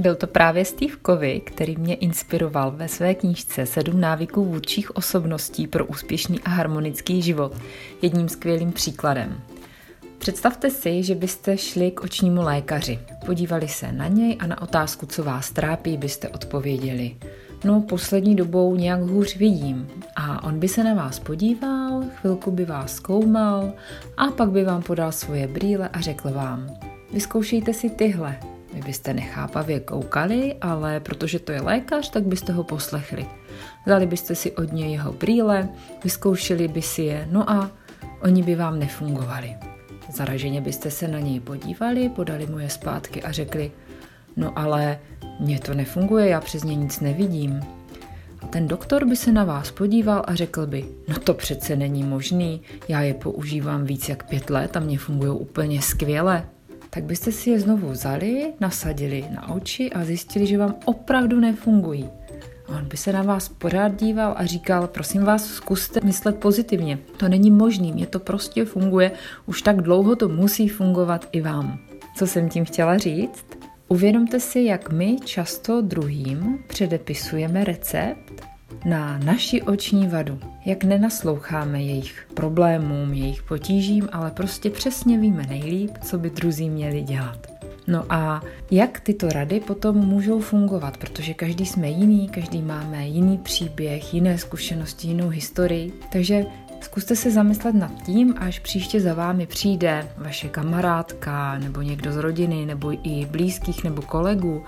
[0.00, 5.66] Byl to právě Steve Covey, který mě inspiroval ve své knížce Sedm návyků vůdčích osobností
[5.66, 7.52] pro úspěšný a harmonický život
[8.02, 9.40] jedním skvělým příkladem.
[10.18, 15.06] Představte si, že byste šli k očnímu lékaři, podívali se na něj a na otázku,
[15.06, 17.16] co vás trápí, byste odpověděli.
[17.64, 19.88] No, poslední dobou nějak hůř vidím.
[20.16, 23.72] A on by se na vás podíval, chvilku by vás zkoumal
[24.16, 26.66] a pak by vám podal svoje brýle a řekl vám,
[27.12, 28.49] vyzkoušejte si tyhle.
[28.72, 33.26] Vy byste nechápavě koukali, ale protože to je lékař, tak byste ho poslechli.
[33.86, 35.68] Dali byste si od něj jeho brýle,
[36.04, 37.70] vyzkoušeli by si je, no a
[38.22, 39.56] oni by vám nefungovali.
[40.12, 43.72] Zaraženě byste se na něj podívali, podali mu je zpátky a řekli,
[44.36, 44.98] no ale
[45.40, 47.60] mně to nefunguje, já přes ně nic nevidím.
[48.42, 52.02] A ten doktor by se na vás podíval a řekl by, no to přece není
[52.02, 56.44] možný, já je používám víc jak pět let a mě fungují úplně skvěle.
[56.90, 62.08] Tak byste si je znovu vzali, nasadili na oči a zjistili, že vám opravdu nefungují.
[62.68, 66.98] A on by se na vás pořád díval a říkal, prosím vás, zkuste myslet pozitivně.
[67.16, 69.12] To není možný, mě to prostě funguje,
[69.46, 71.78] už tak dlouho to musí fungovat i vám.
[72.16, 73.46] Co jsem tím chtěla říct?
[73.88, 78.49] Uvědomte si, jak my často druhým předepisujeme recept
[78.84, 80.38] na naši oční vadu.
[80.64, 87.02] Jak nenasloucháme jejich problémům, jejich potížím, ale prostě přesně víme nejlíp, co by druzí měli
[87.02, 87.46] dělat.
[87.86, 93.38] No a jak tyto rady potom můžou fungovat, protože každý jsme jiný, každý máme jiný
[93.38, 95.92] příběh, jiné zkušenosti, jinou historii.
[96.12, 96.44] Takže
[96.80, 102.16] Zkuste se zamyslet nad tím, až příště za vámi přijde vaše kamarádka nebo někdo z
[102.16, 104.64] rodiny nebo i blízkých nebo kolegů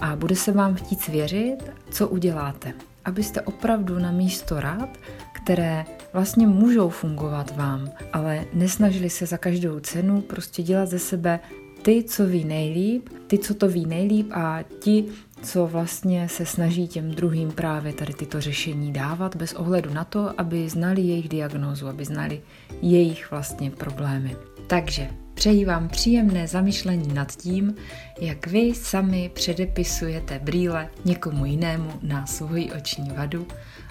[0.00, 1.56] a bude se vám chtít svěřit,
[1.90, 2.72] co uděláte,
[3.04, 4.88] abyste opravdu na místo rád,
[5.32, 11.40] které vlastně můžou fungovat vám, ale nesnažili se za každou cenu prostě dělat ze sebe
[11.82, 15.04] ty, co ví nejlíp, ty, co to ví nejlíp a ti,
[15.42, 20.40] co vlastně se snaží těm druhým právě tady tyto řešení dávat bez ohledu na to,
[20.40, 22.40] aby znali jejich diagnózu, aby znali
[22.82, 24.36] jejich vlastně problémy.
[24.66, 27.74] Takže přeji vám příjemné zamyšlení nad tím,
[28.20, 33.46] jak vy sami předepisujete brýle někomu jinému na svoji oční vadu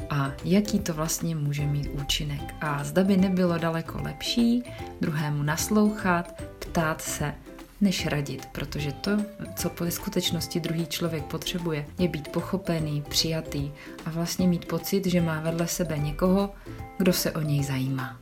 [0.10, 2.56] a jaký to vlastně může mít účinek.
[2.62, 4.64] A zda by nebylo daleko lepší
[5.02, 7.34] druhému naslouchat, ptát se,
[7.82, 9.12] než radit, protože to,
[9.56, 13.72] co po skutečnosti druhý člověk potřebuje, je být pochopený, přijatý
[14.06, 16.54] a vlastně mít pocit, že má vedle sebe někoho,
[16.98, 18.18] kdo se o něj zajímá.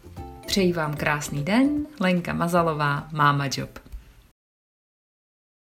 [0.45, 3.84] Přeji vám krásný den, Lenka Mazalová, Máma Job.